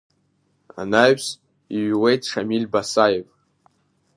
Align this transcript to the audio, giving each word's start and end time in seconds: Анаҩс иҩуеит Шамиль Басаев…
Анаҩс 0.81 1.27
иҩуеит 1.77 2.21
Шамиль 2.29 2.67
Басаев… 2.71 3.27